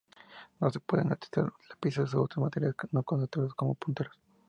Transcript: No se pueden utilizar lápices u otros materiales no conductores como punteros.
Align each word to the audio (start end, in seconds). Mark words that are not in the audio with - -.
No 0.59 0.71
se 0.71 0.79
pueden 0.79 1.11
utilizar 1.11 1.53
lápices 1.69 2.11
u 2.15 2.23
otros 2.23 2.41
materiales 2.43 2.75
no 2.91 3.03
conductores 3.03 3.53
como 3.53 3.75
punteros. 3.75 4.15